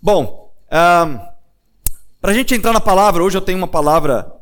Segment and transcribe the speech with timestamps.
[0.00, 4.32] Bom, para a gente entrar na palavra, hoje eu tenho uma palavra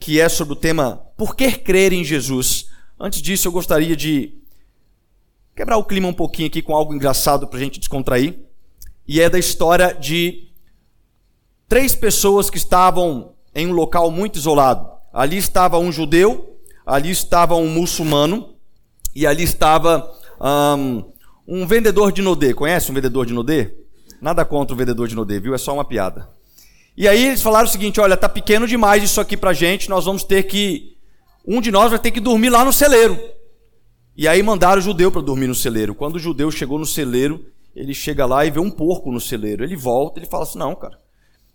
[0.00, 2.70] que é sobre o tema Por que crer em Jesus?
[2.98, 4.38] Antes disso, eu gostaria de
[5.54, 8.40] quebrar o clima um pouquinho aqui com algo engraçado para a gente descontrair.
[9.06, 10.48] E é da história de
[11.68, 14.88] três pessoas que estavam em um local muito isolado.
[15.12, 18.54] Ali estava um judeu, ali estava um muçulmano
[19.14, 20.10] e ali estava
[20.40, 21.12] um,
[21.46, 22.54] um vendedor de nodê.
[22.54, 23.86] Conhece um vendedor de nodê?
[24.20, 25.54] Nada contra o vendedor de Nodê, viu?
[25.54, 26.28] É só uma piada.
[26.96, 30.04] E aí eles falaram o seguinte: olha, tá pequeno demais isso aqui pra gente, nós
[30.04, 30.96] vamos ter que.
[31.46, 33.18] Um de nós vai ter que dormir lá no celeiro.
[34.16, 35.94] E aí mandaram o judeu para dormir no celeiro.
[35.94, 39.62] Quando o judeu chegou no celeiro, ele chega lá e vê um porco no celeiro.
[39.62, 40.98] Ele volta, ele fala assim: não, cara,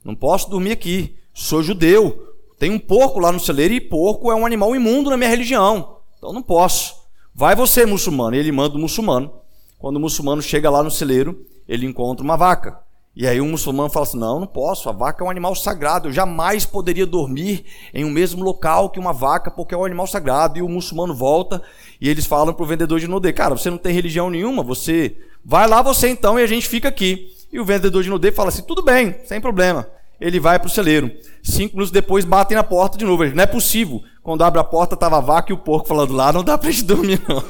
[0.03, 1.17] não posso dormir aqui.
[1.33, 2.29] Sou judeu.
[2.57, 5.97] Tem um porco lá no celeiro e porco é um animal imundo na minha religião.
[6.17, 6.95] Então não posso.
[7.35, 8.37] Vai você, muçulmano.
[8.37, 9.33] E ele manda o muçulmano.
[9.77, 12.79] Quando o muçulmano chega lá no celeiro, ele encontra uma vaca.
[13.15, 16.07] E aí um muçulmano fala assim: não, não posso, a vaca é um animal sagrado,
[16.07, 20.07] eu jamais poderia dormir em um mesmo local que uma vaca, porque é um animal
[20.07, 20.57] sagrado.
[20.57, 21.61] E o muçulmano volta
[22.01, 25.15] e eles falam para o vendedor de nudê: cara, você não tem religião nenhuma, você
[25.45, 27.31] vai lá você então e a gente fica aqui.
[27.51, 29.87] E o vendedor de nudê fala assim: tudo bem, sem problema.
[30.19, 31.11] Ele vai para o celeiro.
[31.43, 33.23] Cinco minutos depois batem na porta de novo.
[33.23, 34.01] Ele, não é possível.
[34.23, 36.71] Quando abre a porta, estava a vaca e o porco falando lá, não dá para
[36.71, 37.43] gente dormir não.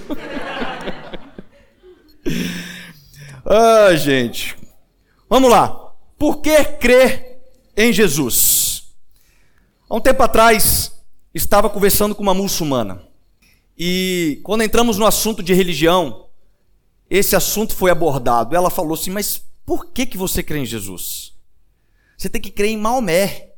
[3.46, 4.56] Ah, gente.
[5.30, 5.94] Vamos lá.
[6.18, 7.42] Por que crer
[7.76, 8.94] em Jesus?
[9.90, 10.94] Há um tempo atrás,
[11.34, 13.06] estava conversando com uma muçulmana.
[13.78, 16.28] E quando entramos no assunto de religião,
[17.10, 18.56] esse assunto foi abordado.
[18.56, 21.34] Ela falou assim: Mas por que, que você crê em Jesus?
[22.18, 23.50] Você tem que crer em Maomé.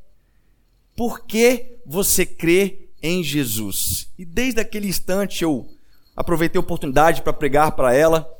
[0.95, 4.09] Por que você crê em Jesus?
[4.17, 5.70] E desde aquele instante eu
[6.16, 8.34] aproveitei a oportunidade para pregar para ela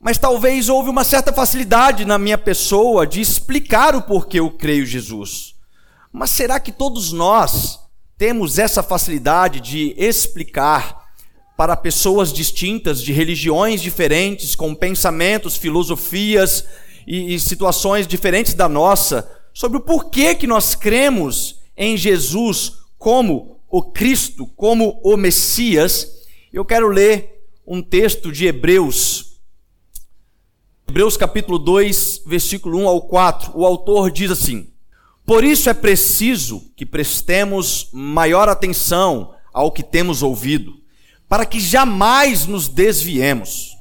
[0.00, 4.86] mas talvez houve uma certa facilidade na minha pessoa de explicar o porquê eu creio
[4.86, 5.54] Jesus.
[6.10, 7.78] Mas será que todos nós
[8.16, 11.10] temos essa facilidade de explicar
[11.54, 16.64] para pessoas distintas, de religiões diferentes, com pensamentos, filosofias
[17.06, 23.60] e, e situações diferentes da nossa, sobre o porquê que nós cremos em Jesus como
[23.68, 26.08] o Cristo, como o Messias?
[26.50, 29.29] Eu quero ler um texto de Hebreus
[31.00, 34.68] Hebreus capítulo 2, versículo 1 ao 4, o autor diz assim:
[35.24, 40.74] Por isso é preciso que prestemos maior atenção ao que temos ouvido,
[41.26, 43.78] para que jamais nos desviemos.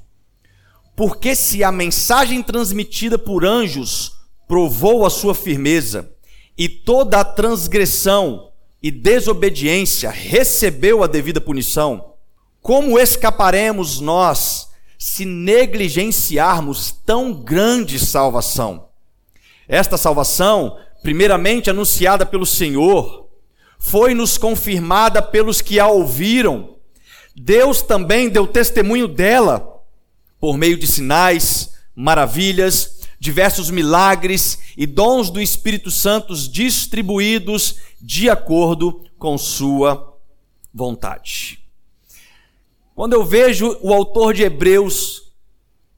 [0.96, 4.14] Porque se a mensagem transmitida por anjos
[4.48, 6.10] provou a sua firmeza,
[6.58, 8.50] e toda a transgressão
[8.82, 12.14] e desobediência recebeu a devida punição,
[12.62, 14.69] como escaparemos nós
[15.00, 18.90] se negligenciarmos tão grande salvação.
[19.66, 23.30] Esta salvação, primeiramente anunciada pelo Senhor,
[23.80, 26.76] foi nos confirmada pelos que a ouviram.
[27.34, 29.82] Deus também deu testemunho dela
[30.38, 39.06] por meio de sinais, maravilhas, diversos milagres e dons do Espírito Santo distribuídos de acordo
[39.18, 40.18] com sua
[40.74, 41.69] vontade.
[43.00, 45.32] Quando eu vejo o autor de Hebreus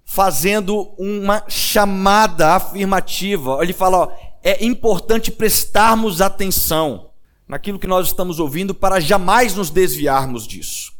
[0.06, 4.12] fazendo uma chamada afirmativa, ele fala: ó,
[4.44, 7.09] é importante prestarmos atenção
[7.47, 10.94] naquilo que nós estamos ouvindo para jamais nos desviarmos disso.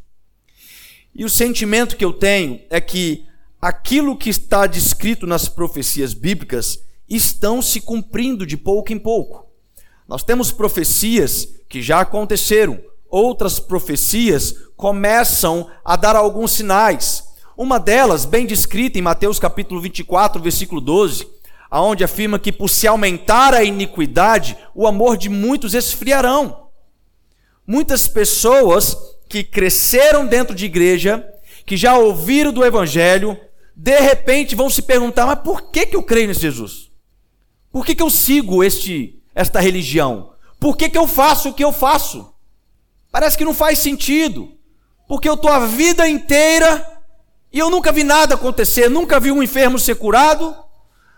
[1.14, 3.28] E o sentimento que eu tenho é que
[3.62, 9.46] aquilo que está descrito nas profecias bíblicas estão se cumprindo de pouco em pouco.
[10.08, 17.26] Nós temos profecias que já aconteceram, outras profecias começam a dar alguns sinais.
[17.58, 21.28] Uma delas, bem descrita em Mateus capítulo 24, versículo 12,
[21.70, 26.70] aonde afirma que por se aumentar a iniquidade, o amor de muitos esfriarão.
[27.68, 28.98] Muitas pessoas
[29.30, 31.26] que cresceram dentro de igreja,
[31.66, 33.38] que já ouviram do evangelho,
[33.76, 36.90] de repente vão se perguntar: mas por que, que eu creio nesse Jesus?
[37.72, 40.32] Por que, que eu sigo este, esta religião?
[40.60, 42.31] Por que, que eu faço o que eu faço?
[43.12, 44.54] Parece que não faz sentido,
[45.08, 46.88] porque eu estou a vida inteira
[47.52, 50.56] e eu nunca vi nada acontecer, nunca vi um enfermo ser curado,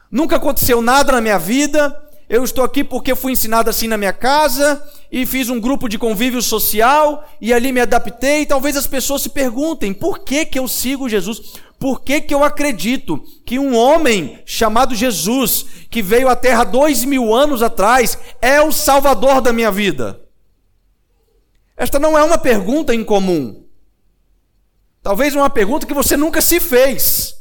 [0.09, 1.95] nunca aconteceu nada na minha vida.
[2.27, 5.99] Eu estou aqui porque fui ensinado assim na minha casa e fiz um grupo de
[5.99, 8.47] convívio social e ali me adaptei.
[8.47, 12.43] Talvez as pessoas se perguntem por que, que eu sigo Jesus, por que, que eu
[12.43, 18.59] acredito que um homem chamado Jesus, que veio à Terra dois mil anos atrás, é
[18.59, 20.22] o Salvador da minha vida.
[21.83, 23.65] Esta não é uma pergunta incomum.
[25.01, 27.35] Talvez uma pergunta que você nunca se fez.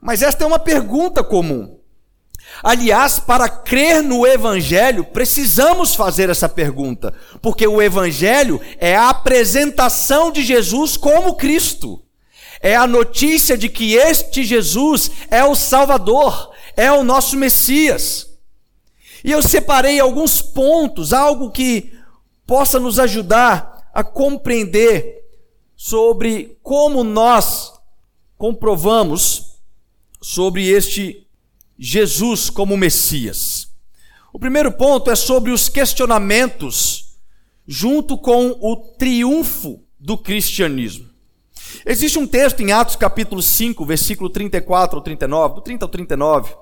[0.00, 1.78] Mas esta é uma pergunta comum.
[2.60, 10.32] Aliás, para crer no Evangelho, precisamos fazer essa pergunta, porque o Evangelho é a apresentação
[10.32, 12.02] de Jesus como Cristo,
[12.60, 18.28] é a notícia de que este Jesus é o Salvador, é o nosso Messias.
[19.22, 21.95] E eu separei alguns pontos, algo que
[22.46, 25.24] possa nos ajudar a compreender
[25.74, 27.72] sobre como nós
[28.38, 29.56] comprovamos
[30.20, 31.26] sobre este
[31.78, 33.68] Jesus como Messias.
[34.32, 37.16] O primeiro ponto é sobre os questionamentos
[37.66, 41.08] junto com o triunfo do cristianismo.
[41.84, 46.54] Existe um texto em Atos capítulo 5, versículo 34 ao 39, do 30 ao 39,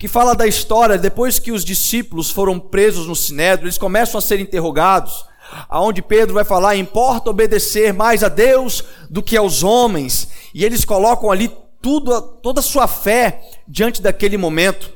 [0.00, 4.22] que fala da história depois que os discípulos foram presos no sinédrio, eles começam a
[4.22, 5.26] ser interrogados,
[5.68, 10.86] aonde Pedro vai falar: "Importa obedecer mais a Deus do que aos homens", e eles
[10.86, 14.90] colocam ali tudo, toda a sua fé diante daquele momento.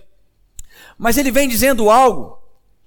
[0.96, 2.38] Mas ele vem dizendo algo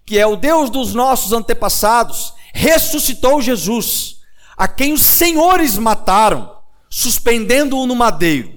[0.03, 4.21] que é o Deus dos nossos antepassados ressuscitou Jesus,
[4.57, 6.51] a quem os senhores mataram,
[6.89, 8.56] suspendendo-o no madeiro.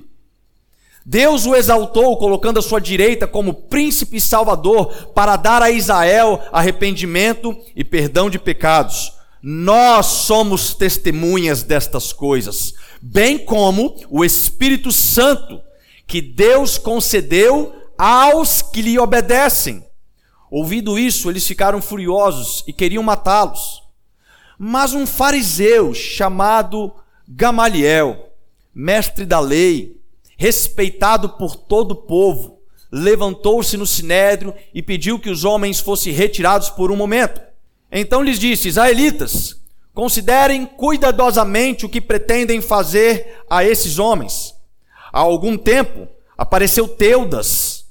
[1.04, 6.40] Deus o exaltou, colocando à sua direita como príncipe e salvador, para dar a Israel
[6.52, 9.12] arrependimento e perdão de pecados.
[9.42, 15.60] Nós somos testemunhas destas coisas, bem como o Espírito Santo,
[16.06, 19.84] que Deus concedeu aos que lhe obedecem.
[20.50, 23.82] Ouvindo isso, eles ficaram furiosos e queriam matá-los.
[24.58, 26.92] Mas um fariseu chamado
[27.26, 28.32] Gamaliel,
[28.74, 29.99] mestre da lei,
[30.40, 36.70] respeitado por todo o povo, levantou-se no sinédrio e pediu que os homens fossem retirados
[36.70, 37.42] por um momento.
[37.92, 39.60] Então lhes disse: Israelitas,
[39.92, 44.54] considerem cuidadosamente o que pretendem fazer a esses homens.
[45.12, 46.08] Há algum tempo
[46.38, 47.84] apareceu Teudas,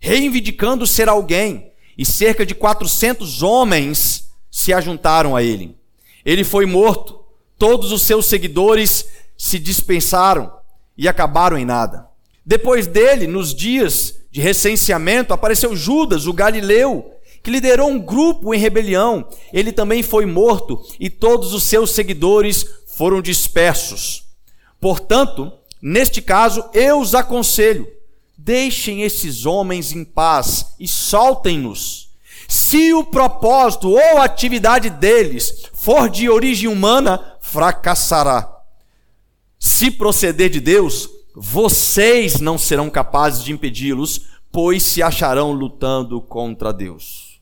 [0.00, 5.76] reivindicando ser alguém, e cerca de 400 homens se ajuntaram a ele.
[6.24, 7.24] Ele foi morto,
[7.56, 9.06] todos os seus seguidores
[9.38, 10.61] se dispensaram
[10.96, 12.06] e acabaram em nada.
[12.44, 17.12] Depois dele, nos dias de recenseamento, apareceu Judas, o galileu,
[17.42, 19.28] que liderou um grupo em rebelião.
[19.52, 24.24] Ele também foi morto e todos os seus seguidores foram dispersos.
[24.80, 27.86] Portanto, neste caso, eu os aconselho:
[28.36, 32.10] deixem esses homens em paz e soltem-nos.
[32.48, 38.61] Se o propósito ou atividade deles for de origem humana, fracassará.
[39.64, 46.72] Se proceder de Deus, vocês não serão capazes de impedi-los, pois se acharão lutando contra
[46.72, 47.40] Deus.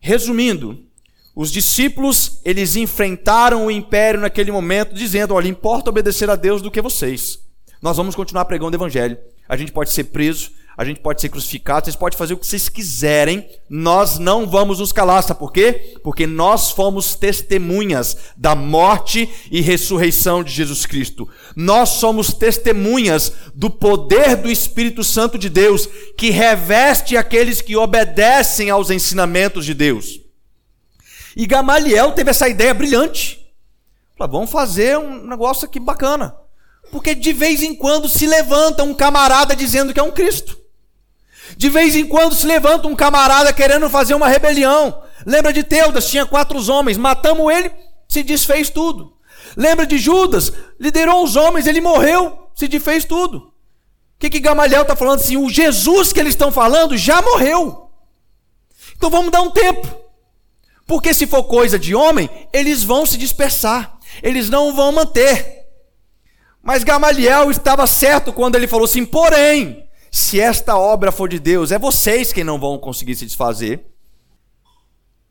[0.00, 0.84] Resumindo,
[1.32, 6.70] os discípulos, eles enfrentaram o império naquele momento, dizendo: olha, importa obedecer a Deus do
[6.70, 7.38] que vocês.
[7.80, 9.16] Nós vamos continuar pregando o evangelho.
[9.48, 10.50] A gente pode ser preso,
[10.80, 14.78] a gente pode ser crucificado, vocês podem fazer o que vocês quiserem, nós não vamos
[14.78, 15.98] nos calar, sabe por quê?
[16.02, 21.28] Porque nós fomos testemunhas da morte e ressurreição de Jesus Cristo.
[21.54, 25.86] Nós somos testemunhas do poder do Espírito Santo de Deus,
[26.16, 30.18] que reveste aqueles que obedecem aos ensinamentos de Deus.
[31.36, 33.52] E Gamaliel teve essa ideia brilhante.
[34.16, 36.34] Falou, vamos fazer um negócio aqui bacana.
[36.90, 40.58] Porque de vez em quando se levanta um camarada dizendo que é um Cristo.
[41.56, 45.02] De vez em quando se levanta um camarada querendo fazer uma rebelião.
[45.26, 47.70] Lembra de Teudas, tinha quatro homens, matamos ele,
[48.08, 49.16] se desfez tudo.
[49.56, 53.38] Lembra de Judas, liderou os homens, ele morreu, se desfez tudo.
[53.38, 53.52] O
[54.18, 55.36] que, que Gamaliel está falando assim?
[55.36, 57.90] O Jesus que eles estão falando já morreu.
[58.96, 59.88] Então vamos dar um tempo.
[60.86, 65.60] Porque se for coisa de homem, eles vão se dispersar, eles não vão manter.
[66.62, 71.70] Mas Gamaliel estava certo quando ele falou assim: porém, se esta obra for de Deus,
[71.70, 73.86] é vocês quem não vão conseguir se desfazer.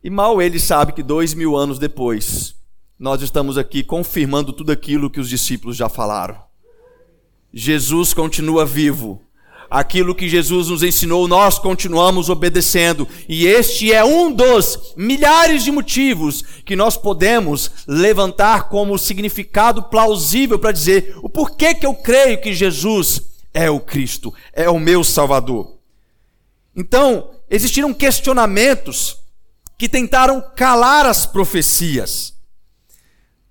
[0.02, 2.56] E mal ele sabe que dois mil anos depois,
[2.98, 6.42] nós estamos aqui confirmando tudo aquilo que os discípulos já falaram.
[7.54, 9.22] Jesus continua vivo.
[9.70, 13.08] Aquilo que Jesus nos ensinou, nós continuamos obedecendo.
[13.28, 20.58] E este é um dos milhares de motivos que nós podemos levantar como significado plausível
[20.58, 25.04] para dizer o porquê que eu creio que Jesus é o Cristo, é o meu
[25.04, 25.78] Salvador.
[26.76, 29.18] Então, existiram questionamentos
[29.78, 32.34] que tentaram calar as profecias.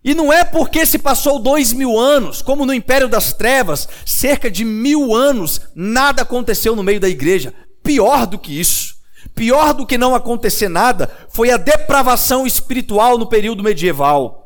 [0.04, 4.50] E não é porque se passou dois mil anos, como no Império das Trevas, cerca
[4.50, 7.52] de mil anos, nada aconteceu no meio da igreja.
[7.82, 8.94] Pior do que isso,
[9.34, 14.37] pior do que não acontecer nada, foi a depravação espiritual no período medieval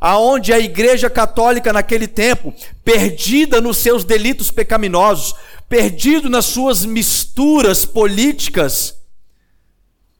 [0.00, 5.34] aonde a igreja católica naquele tempo, perdida nos seus delitos pecaminosos,
[5.68, 8.96] perdido nas suas misturas políticas,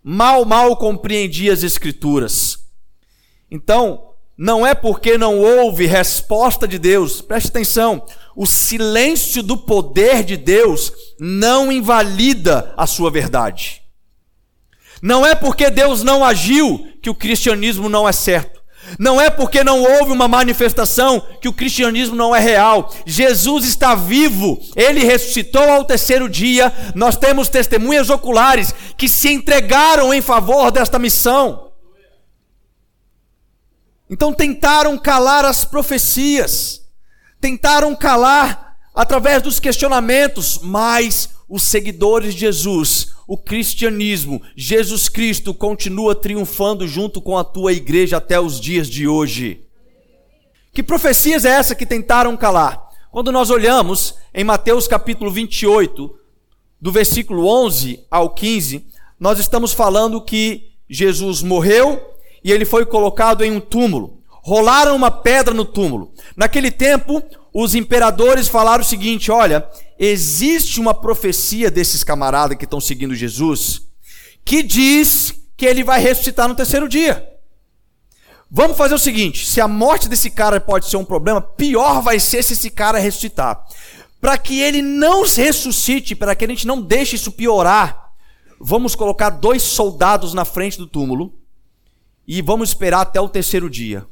[0.02, 2.58] mal, mal compreendia as Escrituras.
[3.50, 8.06] Então, não é porque não houve resposta de Deus, preste atenção,
[8.36, 13.82] o silêncio do poder de Deus não invalida a sua verdade.
[15.02, 18.57] Não é porque Deus não agiu que o cristianismo não é certo.
[18.98, 22.92] Não é porque não houve uma manifestação que o cristianismo não é real.
[23.04, 26.72] Jesus está vivo, ele ressuscitou ao terceiro dia.
[26.94, 31.72] Nós temos testemunhas oculares que se entregaram em favor desta missão.
[34.10, 36.82] Então tentaram calar as profecias,
[37.40, 46.14] tentaram calar através dos questionamentos, mas os seguidores de Jesus, o cristianismo, Jesus Cristo continua
[46.14, 49.62] triunfando junto com a tua igreja até os dias de hoje.
[50.72, 52.88] Que profecias é essa que tentaram calar?
[53.10, 56.14] Quando nós olhamos em Mateus capítulo 28,
[56.80, 58.86] do versículo 11 ao 15,
[59.18, 62.00] nós estamos falando que Jesus morreu
[62.44, 64.18] e ele foi colocado em um túmulo.
[64.42, 66.12] Rolaram uma pedra no túmulo.
[66.36, 72.80] Naquele tempo, os imperadores falaram o seguinte: olha, existe uma profecia desses camaradas que estão
[72.80, 73.88] seguindo Jesus
[74.44, 77.28] que diz que ele vai ressuscitar no terceiro dia.
[78.50, 82.18] Vamos fazer o seguinte: se a morte desse cara pode ser um problema, pior vai
[82.18, 83.62] ser se esse cara ressuscitar.
[84.20, 88.10] Para que ele não ressuscite, para que a gente não deixe isso piorar,
[88.58, 91.38] vamos colocar dois soldados na frente do túmulo
[92.26, 94.06] e vamos esperar até o terceiro dia.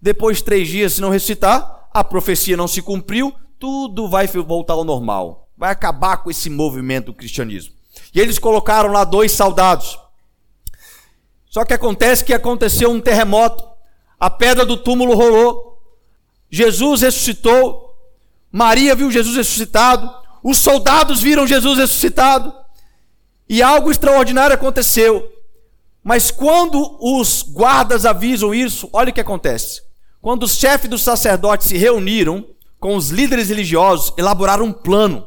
[0.00, 4.74] Depois de três dias, se não ressuscitar, a profecia não se cumpriu, tudo vai voltar
[4.74, 5.48] ao normal.
[5.56, 7.74] Vai acabar com esse movimento do cristianismo.
[8.14, 9.98] E eles colocaram lá dois soldados.
[11.50, 13.64] Só que acontece que aconteceu um terremoto,
[14.20, 15.82] a pedra do túmulo rolou,
[16.50, 17.94] Jesus ressuscitou,
[18.50, 20.12] Maria viu Jesus ressuscitado,
[20.42, 22.54] os soldados viram Jesus ressuscitado,
[23.48, 25.32] e algo extraordinário aconteceu.
[26.02, 29.82] Mas quando os guardas avisam isso, olha o que acontece.
[30.20, 32.46] Quando os chefes dos sacerdotes se reuniram
[32.78, 35.26] com os líderes religiosos, elaboraram um plano.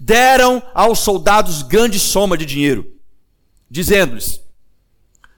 [0.00, 2.86] Deram aos soldados grande soma de dinheiro,
[3.70, 4.40] dizendo-lhes: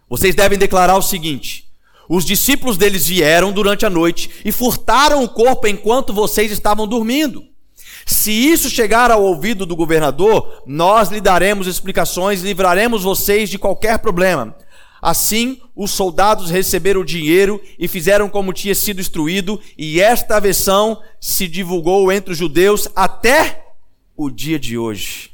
[0.08, 1.70] Vocês devem declarar o seguinte:
[2.08, 7.44] os discípulos deles vieram durante a noite e furtaram o corpo enquanto vocês estavam dormindo.
[8.04, 13.58] Se isso chegar ao ouvido do governador, nós lhe daremos explicações e livraremos vocês de
[13.58, 14.56] qualquer problema.
[15.00, 21.02] Assim, os soldados receberam o dinheiro e fizeram como tinha sido instruído, e esta versão
[21.20, 23.72] se divulgou entre os judeus até
[24.16, 25.30] o dia de hoje.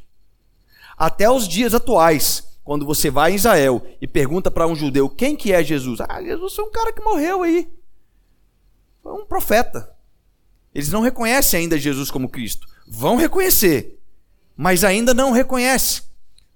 [0.97, 5.37] Até os dias atuais, quando você vai em Israel e pergunta para um judeu quem
[5.37, 6.01] que é Jesus?
[6.01, 7.69] Ah, Jesus é um cara que morreu aí.
[9.03, 9.95] Foi um profeta.
[10.75, 12.67] Eles não reconhecem ainda Jesus como Cristo.
[12.87, 13.99] Vão reconhecer,
[14.57, 16.03] mas ainda não reconhece.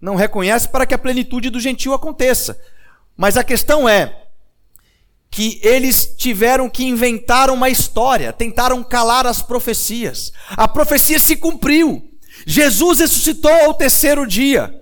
[0.00, 2.61] Não reconhece para que a plenitude do gentil aconteça.
[3.21, 4.17] Mas a questão é
[5.31, 10.33] que eles tiveram que inventar uma história, tentaram calar as profecias.
[10.49, 12.03] A profecia se cumpriu.
[12.47, 14.75] Jesus ressuscitou ao terceiro dia.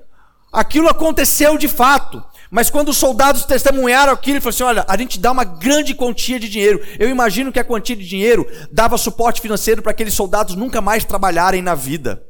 [0.53, 2.23] Aquilo aconteceu de fato.
[2.49, 5.93] Mas quando os soldados testemunharam aquilo, ele falou assim: olha, a gente dá uma grande
[5.93, 6.81] quantia de dinheiro.
[6.97, 11.05] Eu imagino que a quantia de dinheiro dava suporte financeiro para aqueles soldados nunca mais
[11.05, 12.23] trabalharem na vida.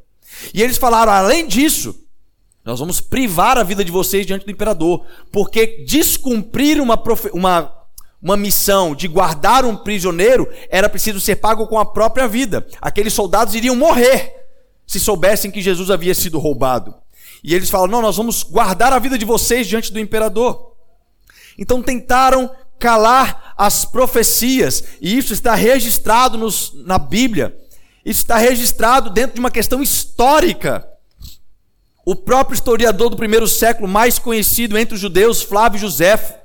[0.55, 1.95] E eles falaram: além disso,
[2.69, 7.01] nós vamos privar a vida de vocês diante do imperador, porque descumprir uma,
[7.33, 7.73] uma,
[8.21, 12.67] uma missão de guardar um prisioneiro era preciso ser pago com a própria vida.
[12.79, 14.35] Aqueles soldados iriam morrer
[14.85, 16.93] se soubessem que Jesus havia sido roubado.
[17.43, 20.73] E eles falam: não, nós vamos guardar a vida de vocês diante do imperador.
[21.57, 27.57] Então tentaram calar as profecias, e isso está registrado nos, na Bíblia.
[28.05, 30.88] Isso está registrado dentro de uma questão histórica.
[32.09, 36.41] O próprio historiador do primeiro século, mais conhecido entre os judeus, Flávio José,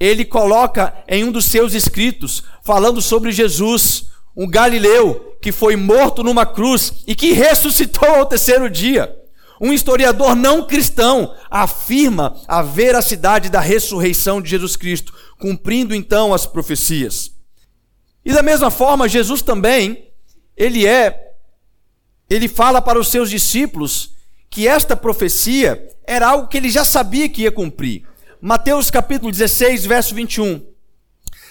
[0.00, 6.22] ele coloca em um dos seus escritos, falando sobre Jesus, um galileu que foi morto
[6.22, 9.14] numa cruz e que ressuscitou ao terceiro dia.
[9.60, 16.46] Um historiador não cristão afirma a veracidade da ressurreição de Jesus Cristo, cumprindo então as
[16.46, 17.32] profecias.
[18.24, 20.08] E da mesma forma, Jesus também,
[20.56, 21.34] ele é,
[22.30, 24.15] ele fala para os seus discípulos
[24.50, 28.02] que esta profecia era algo que ele já sabia que ia cumprir.
[28.40, 30.62] Mateus capítulo 16, verso 21.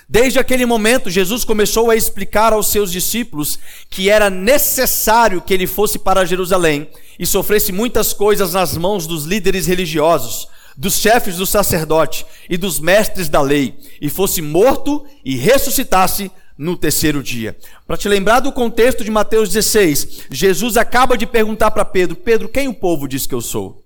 [0.08, 3.58] Desde aquele momento, Jesus começou a explicar aos seus discípulos
[3.90, 6.88] que era necessário que ele fosse para Jerusalém
[7.18, 10.48] e sofresse muitas coisas nas mãos dos líderes religiosos,
[10.78, 16.78] dos chefes do sacerdote e dos mestres da lei, e fosse morto e ressuscitasse no
[16.78, 17.58] terceiro dia.
[17.86, 22.50] Para te lembrar do contexto de Mateus 16, Jesus acaba de perguntar para Pedro: Pedro,
[22.50, 23.86] quem o povo diz que eu sou?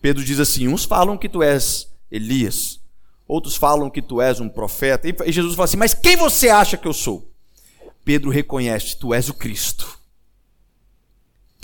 [0.00, 2.80] Pedro diz assim: uns falam que tu és Elias,
[3.26, 5.08] outros falam que tu és um profeta.
[5.08, 7.30] E Jesus fala assim: Mas quem você acha que eu sou?
[8.04, 9.98] Pedro reconhece: Tu és o Cristo.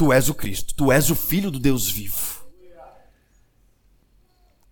[0.00, 2.40] Tu és o Cristo, tu és o Filho do Deus vivo.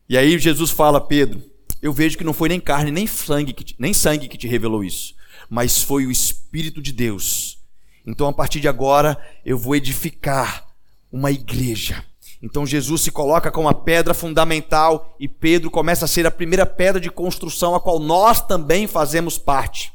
[0.09, 1.43] E aí Jesus fala, Pedro,
[1.81, 4.49] eu vejo que não foi nem carne, nem sangue, que te, nem sangue que te
[4.49, 5.15] revelou isso,
[5.49, 7.59] mas foi o Espírito de Deus.
[8.07, 10.67] Então, a partir de agora, eu vou edificar
[11.13, 12.05] uma igreja.
[12.43, 16.65] Então, Jesus se coloca como a pedra fundamental e Pedro começa a ser a primeira
[16.65, 19.93] pedra de construção, a qual nós também fazemos parte.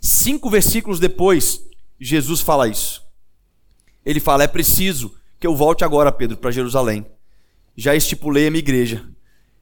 [0.00, 1.62] Cinco versículos depois,
[2.00, 3.02] Jesus fala isso.
[4.04, 7.04] Ele fala: É preciso que eu volte agora, Pedro, para Jerusalém.
[7.76, 9.06] Já estipulei a minha igreja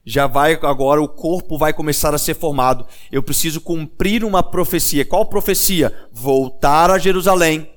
[0.05, 2.85] já vai agora, o corpo vai começar a ser formado.
[3.11, 5.03] Eu preciso cumprir uma profecia.
[5.03, 5.91] Qual profecia?
[6.11, 7.71] Voltar a Jerusalém,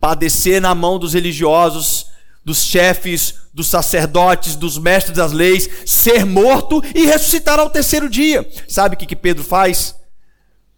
[0.00, 2.06] padecer na mão dos religiosos,
[2.42, 8.48] dos chefes, dos sacerdotes, dos mestres das leis, ser morto e ressuscitar ao terceiro dia.
[8.66, 9.94] Sabe o que, que Pedro faz?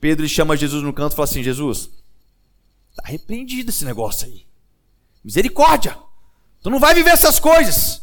[0.01, 1.91] Pedro chama Jesus no canto e fala assim: Jesus,
[2.91, 4.47] está repreendido esse negócio aí.
[5.25, 5.97] Misericórdia.
[6.61, 8.02] Tu não vai viver essas coisas.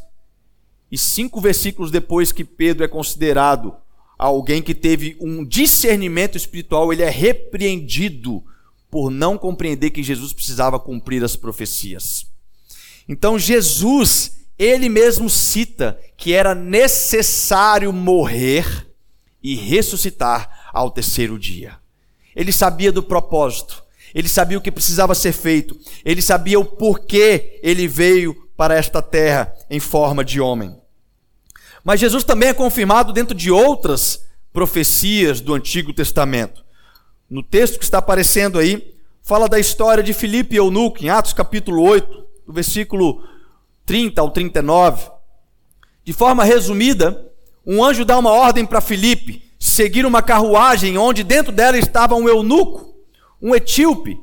[0.91, 3.75] E cinco versículos depois que Pedro é considerado
[4.17, 8.43] alguém que teve um discernimento espiritual, ele é repreendido
[8.89, 12.25] por não compreender que Jesus precisava cumprir as profecias.
[13.07, 18.87] Então Jesus, ele mesmo cita que era necessário morrer
[19.41, 21.77] e ressuscitar ao terceiro dia.
[22.35, 27.59] Ele sabia do propósito, ele sabia o que precisava ser feito, ele sabia o porquê
[27.63, 30.75] ele veio para esta terra em forma de homem.
[31.81, 36.65] Mas Jesus também é confirmado dentro de outras profecias do Antigo Testamento.
[37.29, 41.31] No texto que está aparecendo aí, fala da história de Filipe e Eunuco, em Atos
[41.31, 43.23] capítulo 8, do versículo
[43.85, 45.09] 30 ao 39.
[46.03, 47.31] De forma resumida,
[47.65, 52.27] um anjo dá uma ordem para Filipe seguir uma carruagem onde dentro dela estava um
[52.27, 52.93] eunuco,
[53.41, 54.19] um etíope.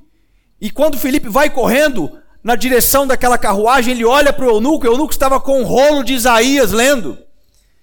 [0.61, 4.89] E quando Filipe vai correndo na direção daquela carruagem, ele olha para o eunuco, o
[4.89, 7.19] eunuco estava com um rolo de Isaías lendo.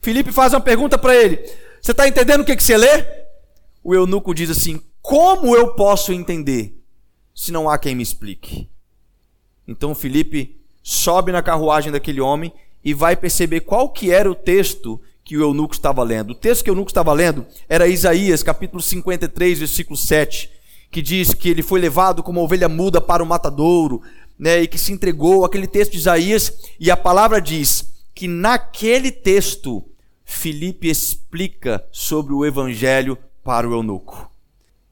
[0.02, 1.36] Felipe faz uma pergunta para ele:
[1.82, 3.06] Você está entendendo o que, que você lê?
[3.84, 6.82] O eunuco diz assim: Como eu posso entender
[7.36, 8.69] se não há quem me explique?
[9.67, 12.49] Então Felipe sobe na carruagem daquele homem
[12.86, 16.32] e vai perceber qual que era o texto que o eunuco estava lendo.
[16.32, 20.49] O texto que o eunuco estava lendo era Isaías, capítulo 53, versículo 7,
[20.93, 24.03] que diz que ele foi levado como ovelha muda para o matadouro,
[24.38, 29.12] né, e que se entregou, aquele texto de Isaías, e a palavra diz que naquele
[29.12, 29.84] texto
[30.23, 34.29] Filipe explica sobre o evangelho para o eunuco.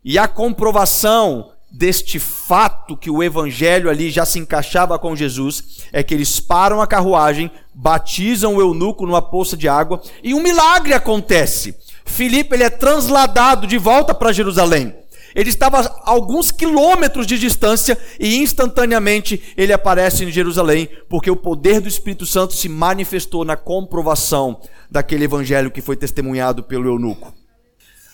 [0.04, 6.02] E a comprovação deste fato que o evangelho ali já se encaixava com Jesus é
[6.02, 10.94] que eles param a carruagem, batizam o eunuco numa poça de água e um milagre
[10.94, 11.78] acontece.
[12.04, 15.01] Filipe ele é transladado de volta para Jerusalém.
[15.36, 21.36] Ele estava a alguns quilômetros de distância e instantaneamente ele aparece em Jerusalém, porque o
[21.36, 27.34] poder do Espírito Santo se manifestou na comprovação daquele evangelho que foi testemunhado pelo eunuco.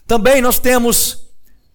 [0.05, 1.27] Também nós temos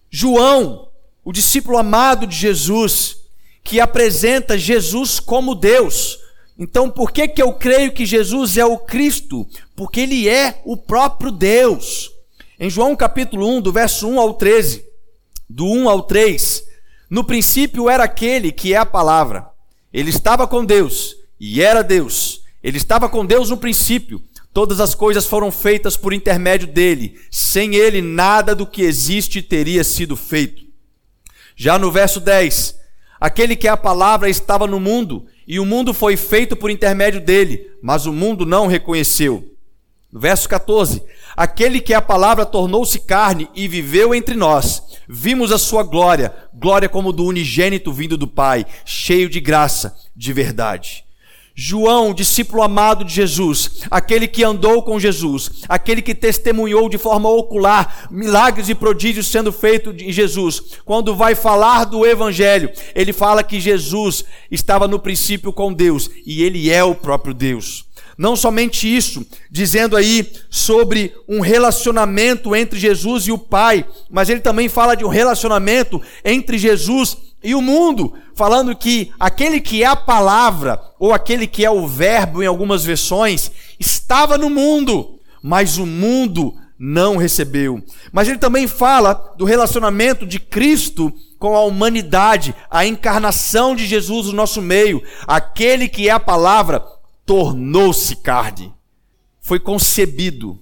[0.09, 0.89] João,
[1.23, 3.17] o discípulo amado de Jesus,
[3.63, 6.19] que apresenta Jesus como Deus.
[6.57, 9.47] Então, por que, que eu creio que Jesus é o Cristo?
[9.75, 12.11] Porque ele é o próprio Deus.
[12.59, 14.85] Em João capítulo 1, do verso 1 ao 13,
[15.53, 16.63] do 1 ao 3,
[17.07, 19.47] no princípio era aquele que é a palavra.
[19.93, 22.41] Ele estava com Deus e era Deus.
[22.63, 24.19] Ele estava com Deus no princípio.
[24.51, 27.19] Todas as coisas foram feitas por intermédio dele.
[27.29, 30.63] Sem ele, nada do que existe teria sido feito.
[31.55, 32.75] Já no verso 10,
[33.19, 37.21] aquele que é a palavra estava no mundo, e o mundo foi feito por intermédio
[37.21, 39.53] dele, mas o mundo não reconheceu.
[40.11, 41.03] No verso 14,
[41.35, 44.83] aquele que é a palavra tornou-se carne e viveu entre nós.
[45.07, 50.31] Vimos a sua glória, glória como do unigênito vindo do Pai, cheio de graça, de
[50.31, 51.03] verdade.
[51.55, 57.29] João, discípulo amado de Jesus, aquele que andou com Jesus, aquele que testemunhou de forma
[57.29, 63.43] ocular milagres e prodígios sendo feitos em Jesus, quando vai falar do Evangelho, ele fala
[63.43, 67.85] que Jesus estava no princípio com Deus e ele é o próprio Deus.
[68.17, 74.39] Não somente isso, dizendo aí sobre um relacionamento entre Jesus e o Pai, mas ele
[74.39, 79.87] também fala de um relacionamento entre Jesus e o mundo, falando que aquele que é
[79.87, 85.77] a palavra, ou aquele que é o verbo em algumas versões, estava no mundo, mas
[85.77, 87.83] o mundo não recebeu.
[88.11, 94.27] Mas ele também fala do relacionamento de Cristo com a humanidade, a encarnação de Jesus
[94.27, 95.03] no nosso meio.
[95.27, 96.81] Aquele que é a palavra
[97.25, 98.73] tornou-se carne,
[99.39, 100.59] foi concebido,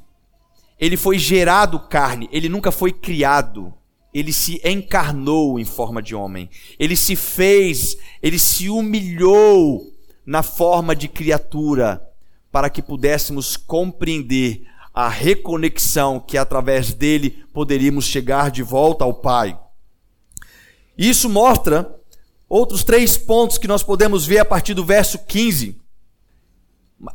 [0.79, 3.71] ele foi gerado carne, ele nunca foi criado.
[4.13, 6.49] Ele se encarnou em forma de homem.
[6.77, 9.93] Ele se fez, ele se humilhou
[10.25, 12.05] na forma de criatura
[12.51, 19.57] para que pudéssemos compreender a reconexão que através dele poderíamos chegar de volta ao Pai.
[20.97, 21.95] Isso mostra
[22.49, 25.80] outros três pontos que nós podemos ver a partir do verso 15.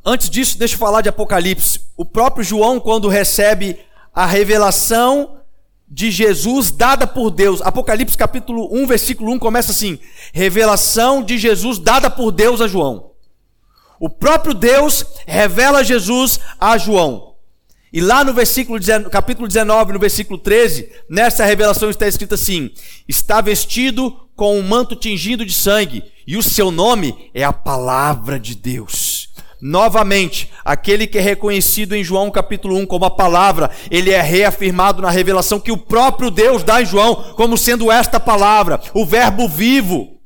[0.05, 1.81] Antes disso, deixa eu falar de Apocalipse.
[1.97, 3.79] O próprio João, quando recebe
[4.13, 5.41] a revelação
[5.89, 9.99] de Jesus dada por Deus, Apocalipse capítulo 1, versículo 1 começa assim:
[10.33, 13.13] revelação de Jesus dada por Deus a João.
[14.01, 17.35] O próprio Deus revela Jesus a João.
[17.93, 18.79] E lá no versículo,
[19.11, 22.71] capítulo 19, no versículo 13, nessa revelação está escrito assim:
[23.09, 28.39] está vestido com um manto tingido de sangue, e o seu nome é a palavra
[28.39, 29.06] de Deus.
[29.61, 35.01] Novamente, aquele que é reconhecido em João capítulo 1 como a palavra, ele é reafirmado
[35.01, 39.49] na revelação que o próprio Deus dá em João como sendo esta palavra, o Verbo
[39.49, 40.17] vivo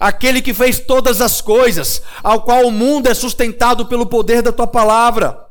[0.00, 4.50] aquele que fez todas as coisas, ao qual o mundo é sustentado pelo poder da
[4.50, 5.46] tua palavra.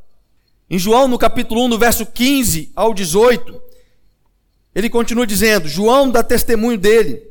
[0.67, 3.61] Em João, no capítulo 1, no verso 15 ao 18,
[4.73, 7.21] ele continua dizendo: João dá testemunho dele.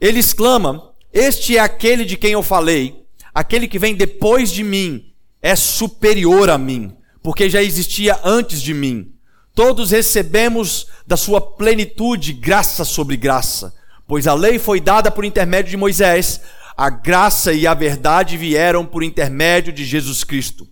[0.00, 3.03] Ele exclama: Este é aquele de quem eu falei,
[3.34, 6.92] aquele que vem depois de mim, é superior a mim,
[7.22, 9.12] porque já existia antes de mim.
[9.54, 13.74] Todos recebemos da sua plenitude graça sobre graça
[14.06, 16.40] Pois a lei foi dada por intermédio de Moisés,
[16.76, 20.68] a graça e a verdade vieram por intermédio de Jesus Cristo.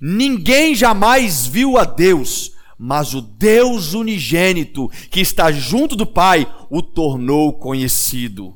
[0.00, 6.82] Ninguém jamais viu a Deus, mas o Deus unigênito, que está junto do Pai, o
[6.82, 8.54] tornou conhecido.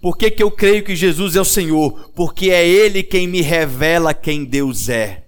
[0.00, 2.10] Por que, que eu creio que Jesus é o Senhor?
[2.14, 5.24] Porque é Ele quem me revela quem Deus é.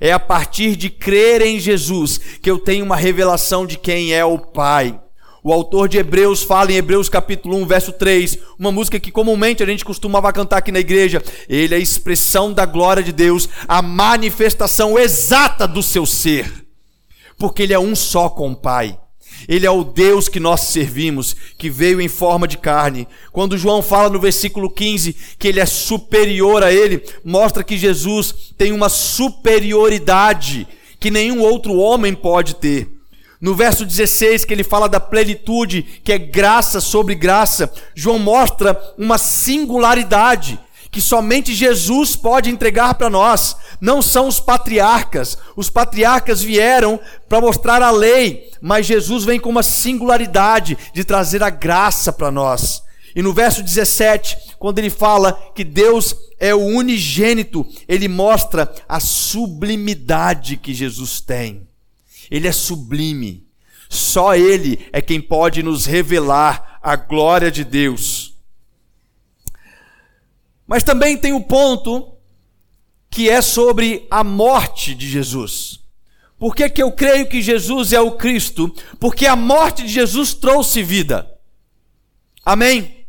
[0.00, 4.24] É a partir de crer em Jesus que eu tenho uma revelação de quem é
[4.24, 4.98] o Pai.
[5.42, 9.62] O autor de Hebreus fala em Hebreus capítulo 1, verso 3, uma música que comumente
[9.62, 11.22] a gente costumava cantar aqui na igreja.
[11.48, 16.66] Ele é a expressão da glória de Deus, a manifestação exata do seu ser.
[17.38, 18.98] Porque ele é um só com o Pai.
[19.46, 23.06] Ele é o Deus que nós servimos, que veio em forma de carne.
[23.30, 28.52] Quando João fala no versículo 15 que ele é superior a ele, mostra que Jesus
[28.56, 30.66] tem uma superioridade
[30.98, 32.88] que nenhum outro homem pode ter.
[33.40, 38.76] No verso 16, que ele fala da plenitude, que é graça sobre graça, João mostra
[38.98, 40.58] uma singularidade
[40.90, 43.56] que somente Jesus pode entregar para nós.
[43.80, 45.38] Não são os patriarcas.
[45.56, 46.98] Os patriarcas vieram
[47.28, 52.30] para mostrar a lei, mas Jesus vem com uma singularidade de trazer a graça para
[52.30, 52.82] nós.
[53.14, 59.00] E no verso 17, quando ele fala que Deus é o unigênito, ele mostra a
[59.00, 61.66] sublimidade que Jesus tem.
[62.30, 63.48] Ele é sublime.
[63.88, 68.27] Só Ele é quem pode nos revelar a glória de Deus.
[70.68, 72.12] Mas também tem o ponto
[73.10, 75.80] que é sobre a morte de Jesus.
[76.38, 78.72] Por que, que eu creio que Jesus é o Cristo?
[79.00, 81.28] Porque a morte de Jesus trouxe vida.
[82.44, 83.06] Amém?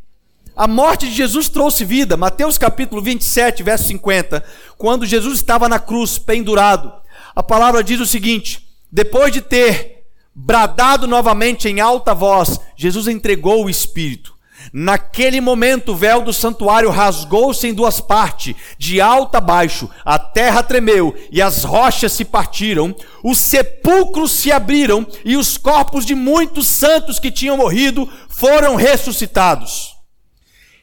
[0.56, 2.16] A morte de Jesus trouxe vida.
[2.16, 4.42] Mateus capítulo 27, verso 50.
[4.78, 6.94] Quando Jesus estava na cruz, pendurado,
[7.36, 13.66] a palavra diz o seguinte: depois de ter bradado novamente em alta voz, Jesus entregou
[13.66, 14.39] o Espírito.
[14.72, 20.20] Naquele momento, o véu do santuário rasgou-se em duas partes, de alto a baixo, a
[20.20, 26.14] terra tremeu e as rochas se partiram, os sepulcros se abriram e os corpos de
[26.14, 29.96] muitos santos que tinham morrido foram ressuscitados.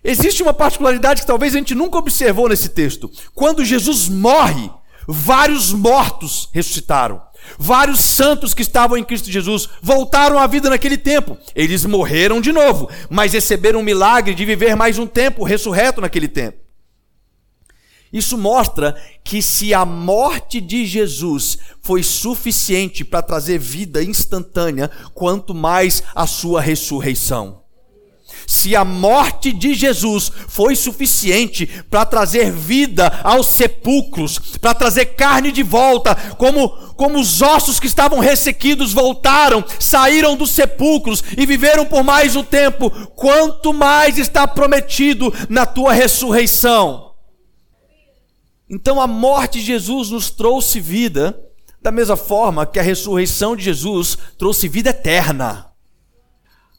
[0.03, 3.11] Existe uma particularidade que talvez a gente nunca observou nesse texto.
[3.35, 4.71] Quando Jesus morre,
[5.07, 7.21] vários mortos ressuscitaram.
[7.59, 11.37] Vários santos que estavam em Cristo Jesus voltaram à vida naquele tempo.
[11.55, 16.29] Eles morreram de novo, mas receberam o milagre de viver mais um tempo ressurreto naquele
[16.29, 16.67] tempo.
[18.13, 25.55] Isso mostra que se a morte de Jesus foi suficiente para trazer vida instantânea, quanto
[25.55, 27.66] mais a sua ressurreição.
[28.47, 35.53] Se a morte de Jesus foi suficiente para trazer vida aos sepulcros, para trazer carne
[35.53, 41.87] de volta, como, como os ossos que estavam ressequidos voltaram, saíram dos sepulcros e viveram
[41.87, 47.13] por mais um tempo, quanto mais está prometido na tua ressurreição.
[48.69, 51.41] Então a morte de Jesus nos trouxe vida
[51.81, 55.71] Da mesma forma que a ressurreição de Jesus trouxe vida eterna.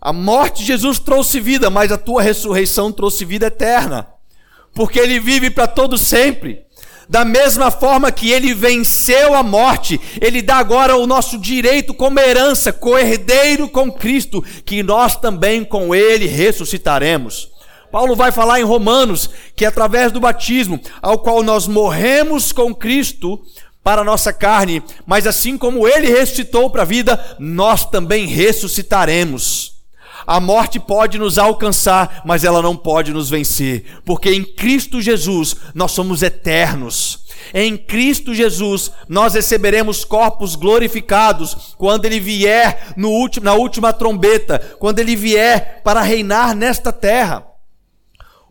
[0.07, 4.07] A morte de Jesus trouxe vida, mas a tua ressurreição trouxe vida eterna.
[4.73, 6.61] Porque ele vive para todo sempre.
[7.09, 12.21] Da mesma forma que ele venceu a morte, ele dá agora o nosso direito como
[12.21, 17.49] herança, co-herdeiro com Cristo, que nós também com ele ressuscitaremos.
[17.91, 23.41] Paulo vai falar em Romanos que através do batismo, ao qual nós morremos com Cristo
[23.83, 29.75] para a nossa carne, mas assim como ele ressuscitou para a vida, nós também ressuscitaremos.
[30.27, 35.55] A morte pode nos alcançar, mas ela não pode nos vencer, porque em Cristo Jesus
[35.73, 37.25] nós somos eternos.
[37.53, 44.59] Em Cristo Jesus nós receberemos corpos glorificados quando ele vier no último, na última trombeta,
[44.79, 47.47] quando ele vier para reinar nesta terra.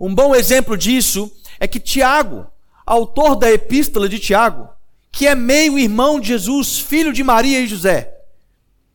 [0.01, 2.47] Um bom exemplo disso é que Tiago,
[2.87, 4.67] autor da epístola de Tiago,
[5.13, 8.15] que é meio irmão de Jesus, filho de Maria e José,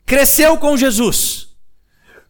[0.03, 1.50] cresceu com Jesus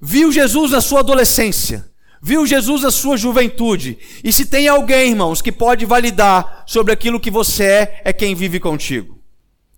[0.02, 1.90] viu Jesus na sua adolescência,
[2.22, 3.98] viu Jesus na sua juventude.
[4.24, 8.34] E se tem alguém, irmãos, que pode validar sobre aquilo que você é, é quem
[8.34, 9.20] vive contigo.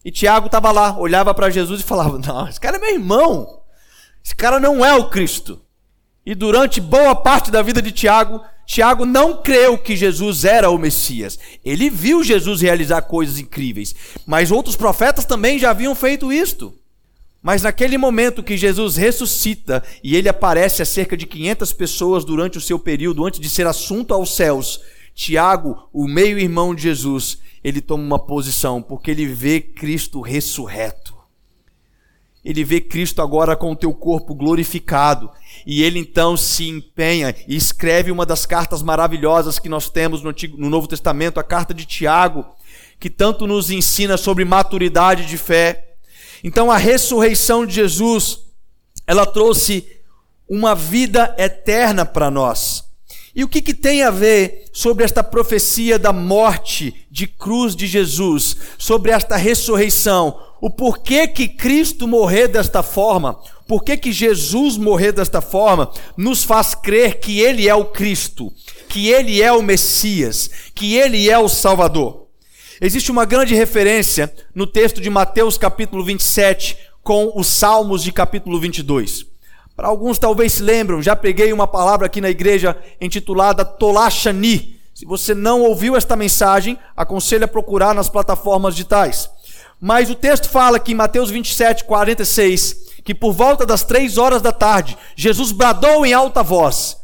[0.06, 3.62] E Tiago estava lá, olhava para Jesus e falava: Não, esse cara é meu irmão.
[4.24, 5.62] Esse cara não é o Cristo.
[6.26, 10.78] E durante boa parte da vida de Tiago, Tiago não creu que Jesus era o
[10.78, 11.38] Messias.
[11.66, 13.94] Ele viu Jesus realizar coisas incríveis,
[14.26, 16.74] mas outros profetas também já haviam feito isto.
[17.44, 22.58] Mas naquele momento que Jesus ressuscita e ele aparece a cerca de 500 pessoas durante
[22.58, 24.80] o seu período antes de ser assunto aos céus,
[25.14, 31.14] Tiago, o meio-irmão de Jesus, ele toma uma posição porque ele vê Cristo ressurreto.
[32.46, 35.30] Ele vê Cristo agora com o teu corpo glorificado.
[35.66, 40.30] E ele então se empenha e escreve uma das cartas maravilhosas que nós temos no,
[40.30, 42.46] Antigo, no Novo Testamento, a carta de Tiago,
[43.00, 45.93] que tanto nos ensina sobre maturidade de fé
[46.44, 48.40] então a ressurreição de Jesus,
[49.08, 49.88] ela trouxe
[50.48, 52.84] uma vida eterna para nós.
[53.36, 57.88] E o que, que tem a ver sobre esta profecia da morte de cruz de
[57.88, 60.40] Jesus, sobre esta ressurreição?
[60.62, 66.76] O porquê que Cristo morrer desta forma, por que Jesus morrer desta forma, nos faz
[66.76, 68.54] crer que Ele é o Cristo,
[68.88, 72.23] que Ele é o Messias, que Ele é o Salvador.
[72.84, 78.60] Existe uma grande referência no texto de Mateus capítulo 27 com os Salmos de capítulo
[78.60, 79.26] 22.
[79.74, 84.82] Para alguns talvez se lembram, já peguei uma palavra aqui na igreja intitulada Tolachani.
[84.94, 89.30] Se você não ouviu esta mensagem, aconselho a procurar nas plataformas digitais.
[89.80, 94.42] Mas o texto fala que em Mateus 27, 46, que por volta das três horas
[94.42, 96.98] da tarde, Jesus bradou em alta voz: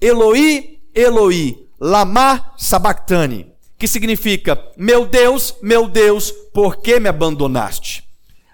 [0.00, 3.49] Eloi, Eloi, lama sabachthani
[3.80, 8.04] que significa: Meu Deus, meu Deus, por que me abandonaste?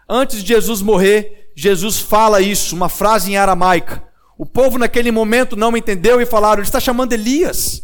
[0.08, 4.04] Antes de Jesus morrer, Jesus fala isso, uma frase em aramaica.
[4.38, 7.82] O povo naquele momento não entendeu e falaram: Ele está chamando Elias,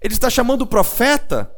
[0.00, 1.50] ele está chamando o profeta.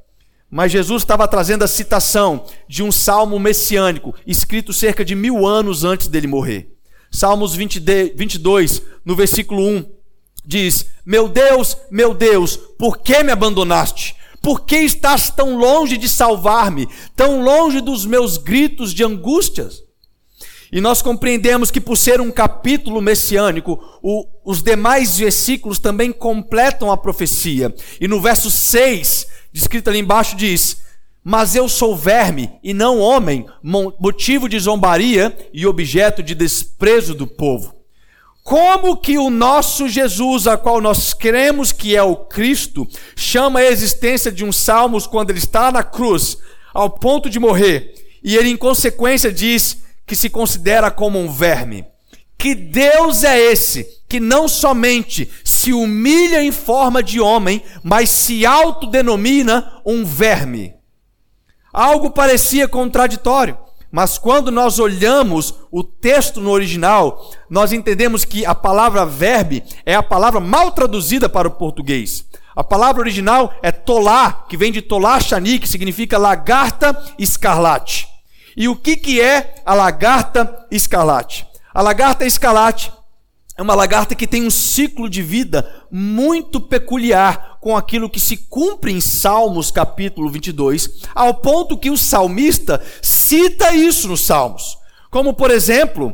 [0.50, 5.82] Mas Jesus estava trazendo a citação de um salmo messiânico, escrito cerca de mil anos
[5.82, 6.70] antes dele morrer.
[7.10, 7.80] Salmos 20,
[8.14, 9.84] 22, no versículo 1,
[10.44, 14.14] diz: Meu Deus, meu Deus, por que me abandonaste?
[14.44, 19.82] Por que estás tão longe de salvar-me, tão longe dos meus gritos de angústias?
[20.70, 26.92] E nós compreendemos que, por ser um capítulo messiânico, o, os demais versículos também completam
[26.92, 27.74] a profecia.
[27.98, 30.76] E no verso 6, descrito ali embaixo, diz:
[31.24, 37.26] Mas eu sou verme e não homem, motivo de zombaria e objeto de desprezo do
[37.26, 37.73] povo.
[38.44, 43.64] Como que o nosso Jesus, a qual nós cremos que é o Cristo, chama a
[43.64, 46.36] existência de um Salmos quando ele está na cruz,
[46.74, 51.86] ao ponto de morrer, e ele em consequência diz que se considera como um verme?
[52.36, 58.44] Que Deus é esse que não somente se humilha em forma de homem, mas se
[58.44, 60.74] autodenomina um verme?
[61.72, 63.63] Algo parecia contraditório.
[63.94, 69.94] Mas quando nós olhamos o texto no original, nós entendemos que a palavra verbe é
[69.94, 72.24] a palavra mal traduzida para o português.
[72.56, 78.08] A palavra original é tolá, que vem de tolá shani, que significa lagarta escarlate.
[78.56, 81.46] E o que, que é a lagarta escarlate?
[81.72, 82.90] A lagarta escarlate
[83.56, 88.36] é uma lagarta que tem um ciclo de vida muito peculiar com aquilo que se
[88.36, 94.76] cumpre em Salmos capítulo 22, ao ponto que o salmista cita isso nos Salmos.
[95.08, 96.12] Como, por exemplo,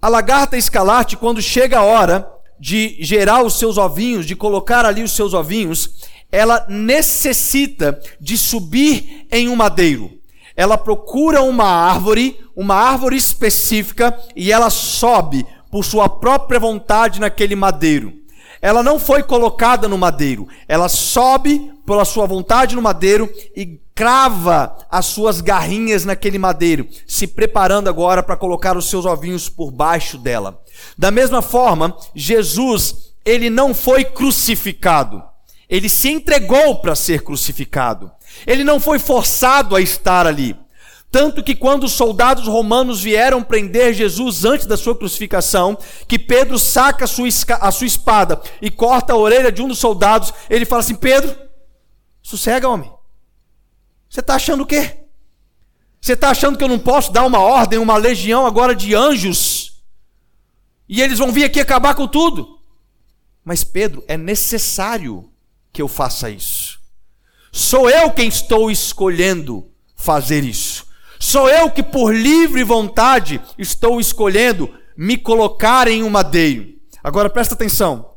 [0.00, 5.04] a lagarta escalate, quando chega a hora de gerar os seus ovinhos, de colocar ali
[5.04, 6.00] os seus ovinhos,
[6.32, 10.10] ela necessita de subir em um madeiro.
[10.54, 17.56] ela procura uma árvore, uma árvore específica, e ela sobe por sua própria vontade naquele
[17.56, 18.12] madeiro.
[18.60, 24.76] Ela não foi colocada no madeiro, ela sobe pela sua vontade no madeiro e crava
[24.90, 30.18] as suas garrinhas naquele madeiro, se preparando agora para colocar os seus ovinhos por baixo
[30.18, 30.60] dela.
[30.96, 35.22] Da mesma forma, Jesus, ele não foi crucificado.
[35.68, 38.12] Ele se entregou para ser crucificado.
[38.46, 40.54] Ele não foi forçado a estar ali.
[41.12, 45.76] Tanto que quando os soldados romanos vieram prender Jesus antes da sua crucificação,
[46.08, 47.28] que Pedro saca a sua,
[47.60, 51.36] a sua espada e corta a orelha de um dos soldados, ele fala assim: Pedro,
[52.22, 52.90] sossega, homem.
[54.08, 55.00] Você está achando o quê?
[56.00, 59.82] Você está achando que eu não posso dar uma ordem, uma legião agora de anjos?
[60.88, 62.58] E eles vão vir aqui acabar com tudo?
[63.44, 65.30] Mas Pedro, é necessário
[65.70, 66.80] que eu faça isso.
[67.52, 70.90] Sou eu quem estou escolhendo fazer isso.
[71.24, 76.74] Sou eu que, por livre vontade, estou escolhendo me colocar em um madeiro.
[77.02, 78.16] Agora presta atenção: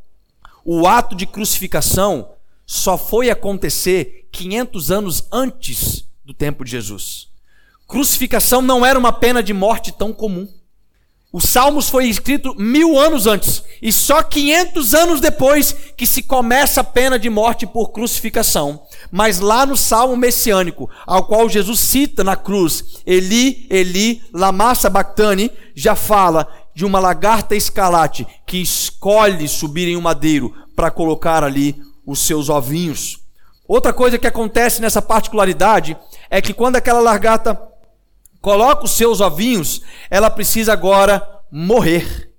[0.65, 2.31] o ato de crucificação
[2.65, 7.27] só foi acontecer 500 anos antes do tempo de Jesus.
[7.87, 10.51] Crucificação não era uma pena de morte tão comum.
[11.35, 16.79] O Salmos foi escrito mil anos antes, e só 500 anos depois que se começa
[16.79, 18.83] a pena de morte por crucificação.
[19.11, 25.51] Mas lá no Salmo messiânico, ao qual Jesus cita na cruz, Eli, Eli, lama sabachthani,
[25.75, 31.75] já fala de uma lagarta escarlate que escolhe subir em um madeiro para colocar ali
[32.07, 33.19] os seus ovinhos.
[33.67, 35.97] Outra coisa que acontece nessa particularidade
[36.29, 37.59] é que quando aquela lagarta
[38.45, 42.31] coloca os seus ovinhos, ela precisa agora morrer.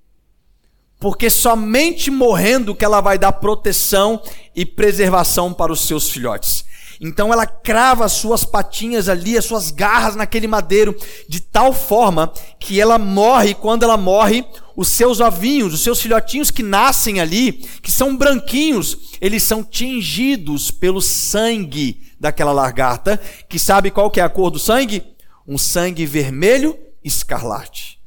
[1.00, 4.22] Porque somente morrendo que ela vai dar proteção
[4.54, 6.64] e preservação para os seus filhotes.
[7.00, 10.96] Então ela crava as suas patinhas ali, as suas garras naquele madeiro,
[11.28, 14.44] de tal forma que ela morre, e quando ela morre,
[14.76, 20.70] os seus ovinhos, os seus filhotinhos que nascem ali, que são branquinhos, eles são tingidos
[20.70, 25.15] pelo sangue daquela lagarta, que sabe qual que é a cor do sangue?
[25.46, 28.00] Um sangue vermelho escarlate.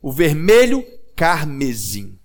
[0.00, 0.84] O vermelho
[1.16, 2.18] carmesim.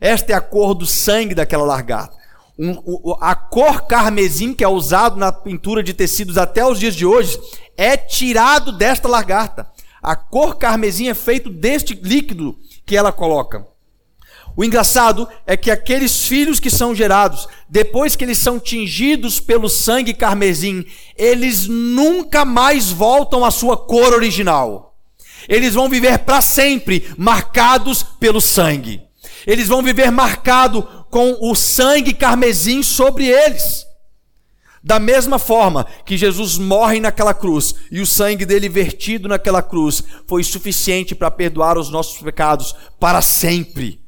[0.00, 2.16] Esta é a cor do sangue daquela largata.
[2.58, 2.74] Um,
[3.20, 7.38] a cor carmesim que é usado na pintura de tecidos até os dias de hoje
[7.76, 9.70] é tirado desta lagarta.
[10.02, 13.66] A cor carmesim é feito deste líquido que ela coloca.
[14.56, 19.68] O engraçado é que aqueles filhos que são gerados, depois que eles são tingidos pelo
[19.68, 24.96] sangue carmesim, eles nunca mais voltam à sua cor original.
[25.46, 29.02] Eles vão viver para sempre marcados pelo sangue.
[29.46, 33.84] Eles vão viver marcado com o sangue carmesim sobre eles.
[34.82, 40.02] Da mesma forma que Jesus morre naquela cruz e o sangue dele vertido naquela cruz
[40.26, 44.05] foi suficiente para perdoar os nossos pecados para sempre.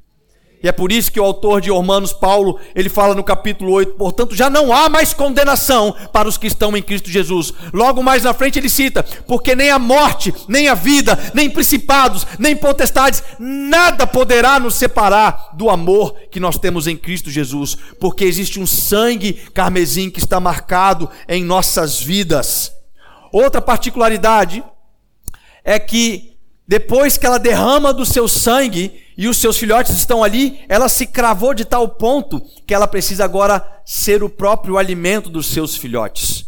[0.63, 3.95] E é por isso que o autor de Romanos, Paulo, ele fala no capítulo 8,
[3.95, 7.53] portanto, já não há mais condenação para os que estão em Cristo Jesus.
[7.73, 12.27] Logo mais na frente ele cita, porque nem a morte, nem a vida, nem principados,
[12.39, 18.25] nem potestades, nada poderá nos separar do amor que nós temos em Cristo Jesus, porque
[18.25, 22.73] existe um sangue carmesim que está marcado em nossas vidas.
[23.31, 24.65] Outra particularidade
[25.65, 26.38] é que
[26.69, 31.07] depois que ela derrama do seu sangue, e os seus filhotes estão ali, ela se
[31.07, 36.45] cravou de tal ponto que ela precisa agora ser o próprio alimento dos seus filhotes.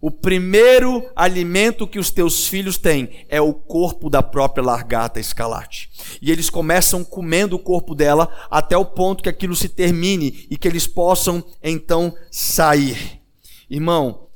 [0.00, 5.88] O primeiro alimento que os teus filhos têm é o corpo da própria largata escalate.
[6.20, 10.58] E eles começam comendo o corpo dela até o ponto que aquilo se termine e
[10.58, 13.20] que eles possam então sair.
[13.68, 14.26] Irmão,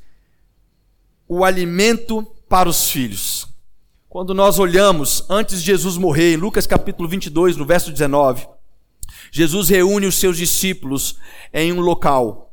[1.26, 3.43] o alimento para os filhos.
[4.14, 8.46] Quando nós olhamos antes de Jesus morrer, em Lucas capítulo 22, no verso 19,
[9.32, 11.16] Jesus reúne os seus discípulos
[11.52, 12.52] em um local.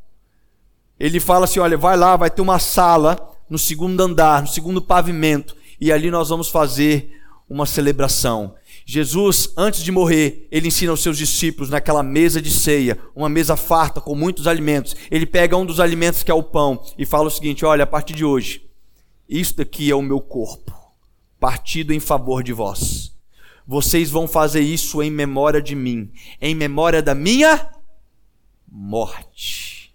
[1.00, 3.16] Ele fala assim: Olha, vai lá, vai ter uma sala
[3.48, 8.56] no segundo andar, no segundo pavimento, e ali nós vamos fazer uma celebração.
[8.84, 13.56] Jesus, antes de morrer, ele ensina aos seus discípulos naquela mesa de ceia, uma mesa
[13.56, 14.96] farta com muitos alimentos.
[15.12, 17.88] Ele pega um dos alimentos que é o pão e fala o seguinte: Olha, a
[17.88, 18.68] partir de hoje,
[19.30, 20.81] isto aqui é o meu corpo
[21.42, 23.12] partido em favor de vós.
[23.68, 27.68] Vocês vão fazer isso em memória de mim, em memória da minha
[28.72, 29.92] morte.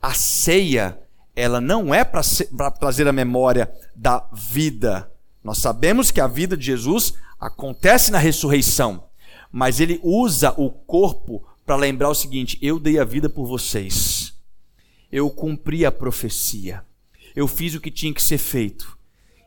[0.00, 0.98] A ceia,
[1.36, 5.12] ela não é para trazer a memória da vida.
[5.44, 9.04] Nós sabemos que a vida de Jesus acontece na ressurreição,
[9.52, 14.32] mas ele usa o corpo para lembrar o seguinte: eu dei a vida por vocês,
[15.12, 16.82] eu cumpri a profecia,
[17.36, 18.97] eu fiz o que tinha que ser feito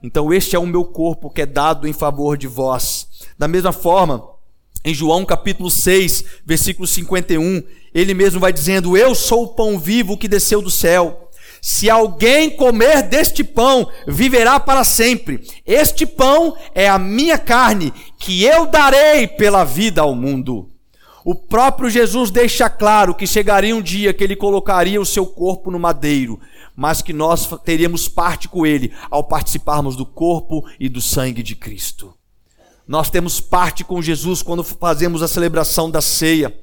[0.03, 3.07] Então este é o meu corpo que é dado em favor de vós.
[3.37, 4.23] Da mesma forma,
[4.83, 7.61] em João capítulo 6, versículo 51,
[7.93, 11.29] ele mesmo vai dizendo: Eu sou o pão vivo que desceu do céu.
[11.61, 15.47] Se alguém comer deste pão, viverá para sempre.
[15.65, 20.70] Este pão é a minha carne, que eu darei pela vida ao mundo.
[21.23, 25.69] O próprio Jesus deixa claro que chegaria um dia que ele colocaria o seu corpo
[25.69, 26.39] no madeiro,
[26.75, 31.55] mas que nós teríamos parte com ele ao participarmos do corpo e do sangue de
[31.55, 32.13] Cristo.
[32.87, 36.53] Nós temos parte com Jesus quando fazemos a celebração da ceia.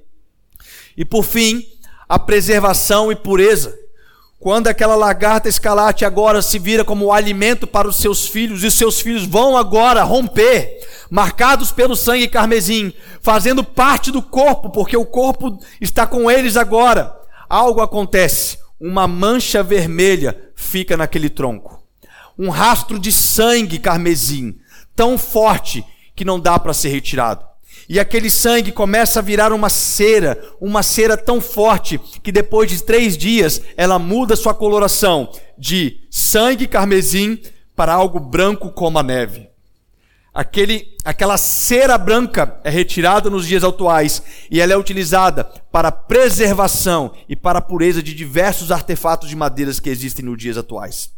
[0.97, 1.65] E por fim,
[2.09, 3.88] a preservação e pureza.
[4.41, 9.01] Quando aquela lagarta escalate agora se vira como alimento para os seus filhos, e seus
[9.01, 10.78] filhos vão agora romper,
[11.11, 17.12] marcados pelo sangue carmesim, fazendo parte do corpo, porque o corpo está com eles agora.
[17.49, 21.82] Algo acontece, uma mancha vermelha fica naquele tronco.
[22.39, 24.57] Um rastro de sangue carmesim,
[24.95, 25.84] tão forte
[26.14, 27.47] que não dá para ser retirado.
[27.89, 32.82] E aquele sangue começa a virar uma cera, uma cera tão forte que depois de
[32.82, 37.41] três dias ela muda sua coloração de sangue carmesim
[37.74, 39.49] para algo branco como a neve.
[40.34, 47.12] Aquele, aquela cera branca é retirada nos dias atuais e ela é utilizada para preservação
[47.26, 51.11] e para a pureza de diversos artefatos de madeiras que existem nos dias atuais.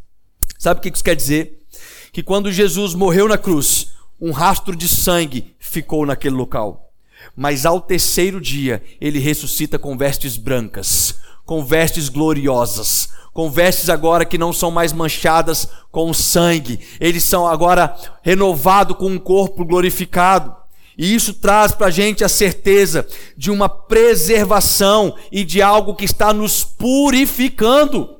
[0.58, 1.58] Sabe o que isso quer dizer?
[2.12, 3.88] Que quando Jesus morreu na cruz,
[4.20, 6.92] um rastro de sangue ficou naquele local.
[7.36, 14.24] Mas ao terceiro dia, ele ressuscita com vestes brancas, com vestes gloriosas, com vestes agora
[14.24, 16.80] que não são mais manchadas com sangue.
[17.00, 20.54] Eles são agora renovados com um corpo glorificado.
[20.98, 23.06] E isso traz para a gente a certeza
[23.36, 28.16] de uma preservação e de algo que está nos purificando.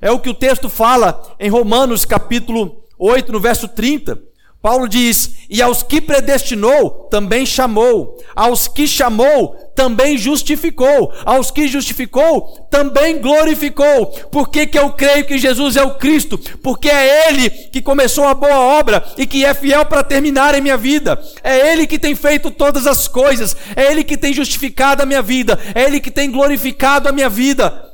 [0.00, 4.31] É o que o texto fala em Romanos capítulo 8, no verso 30.
[4.62, 8.16] Paulo diz: E aos que predestinou, também chamou.
[8.34, 11.12] Aos que chamou, também justificou.
[11.24, 14.06] Aos que justificou, também glorificou.
[14.30, 16.38] Por que, que eu creio que Jesus é o Cristo?
[16.62, 20.60] Porque é Ele que começou a boa obra e que é fiel para terminar em
[20.60, 21.20] minha vida.
[21.42, 23.56] É Ele que tem feito todas as coisas.
[23.74, 25.58] É Ele que tem justificado a minha vida.
[25.74, 27.90] É Ele que tem glorificado a minha vida.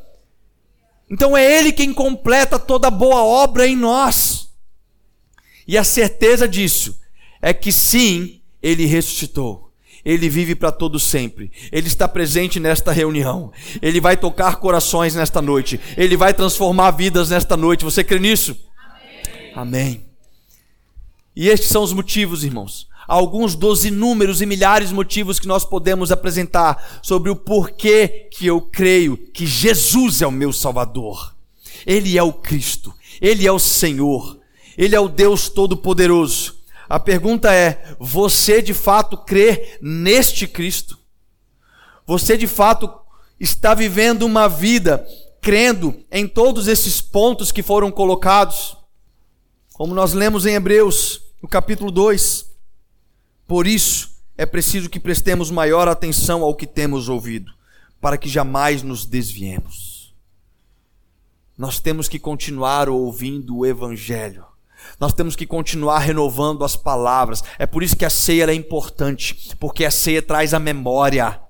[1.11, 4.48] Então é Ele quem completa toda boa obra em nós.
[5.69, 6.99] E a certeza disso
[7.43, 9.71] é que sim, ele ressuscitou.
[10.03, 11.53] Ele vive para todo sempre.
[11.71, 13.53] Ele está presente nesta reunião.
[13.83, 15.79] Ele vai tocar corações nesta noite.
[15.97, 17.85] Ele vai transformar vidas nesta noite.
[17.85, 18.57] Você crê nisso?
[19.53, 19.53] Amém.
[19.55, 20.07] Amém.
[21.37, 22.89] E estes são os motivos, irmãos.
[23.07, 28.47] Alguns dos inúmeros e milhares de motivos que nós podemos apresentar sobre o porquê que
[28.47, 31.35] eu creio que Jesus é o meu Salvador.
[31.87, 32.95] Ele é o Cristo.
[33.21, 34.38] Ele é o Senhor.
[34.79, 36.55] Ele é o Deus Todo-Poderoso.
[36.89, 40.97] A pergunta é: você de fato crê neste Cristo?
[42.07, 42.89] Você de fato
[43.41, 45.05] está vivendo uma vida
[45.41, 48.77] crendo em todos esses pontos que foram colocados?
[49.75, 52.49] Como nós lemos em Hebreus, no capítulo 2.
[53.49, 57.53] Por isso, é preciso que prestemos maior atenção ao que temos ouvido,
[58.01, 60.15] para que jamais nos desviemos.
[61.57, 64.47] Nós temos que continuar ouvindo o Evangelho
[65.01, 67.43] nós temos que continuar renovando as palavras.
[67.59, 71.41] É por isso que a ceia é importante, porque a ceia traz a memória.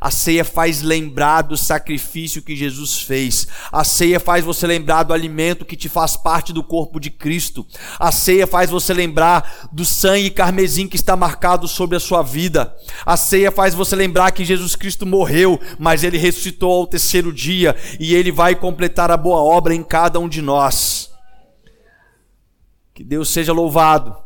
[0.00, 3.46] A ceia faz lembrar do sacrifício que Jesus fez.
[3.72, 7.66] A ceia faz você lembrar do alimento que te faz parte do corpo de Cristo.
[7.98, 12.74] A ceia faz você lembrar do sangue carmesim que está marcado sobre a sua vida.
[13.04, 17.74] A ceia faz você lembrar que Jesus Cristo morreu, mas ele ressuscitou ao terceiro dia
[17.98, 21.15] e ele vai completar a boa obra em cada um de nós.
[22.96, 24.25] Que Deus seja louvado.